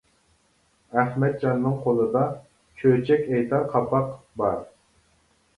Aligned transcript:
ئەخمەتجاننىڭ 1.01 1.75
قولىدا، 1.83 2.23
«چۆچەك 2.81 3.29
ئېيتار 3.35 3.69
قاپاق» 3.75 4.09
بار. 4.43 4.61